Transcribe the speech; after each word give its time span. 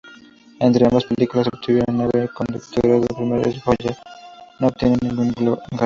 Entre 0.59 0.83
ambas 0.83 1.05
películas 1.05 1.45
obtuvieron 1.45 1.95
nueve 1.95 2.27
candidaturas 2.35 2.91
a 2.91 2.97
los 2.97 3.07
Premios 3.09 3.63
Goya, 3.63 3.95
no 4.59 4.65
obteniendo 4.69 5.05
ningún 5.09 5.31
galardón. 5.33 5.59